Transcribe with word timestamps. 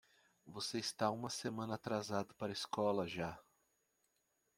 Você 0.47 0.79
está 0.79 1.11
uma 1.11 1.29
semana 1.29 1.75
atrasado 1.75 2.33
para 2.33 2.47
a 2.51 2.57
escola 2.57 3.05
já. 3.07 3.37